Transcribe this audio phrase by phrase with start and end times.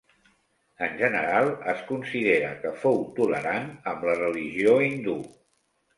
[0.85, 5.19] En general es considera que fou tolerant amb la religió hindú.